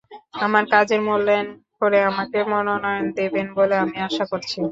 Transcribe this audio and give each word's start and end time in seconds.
আমার 0.41 0.63
কাজের 0.73 1.01
মূল্যায়ন 1.07 1.47
করে 1.79 1.99
আমাকে 2.09 2.37
মনোনয়ন 2.51 3.05
দেবেন 3.17 3.47
বলে 3.57 3.75
আমি 3.83 3.97
আশা 4.07 4.25
করছি। 4.31 4.59